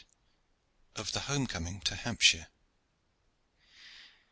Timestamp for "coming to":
1.45-1.93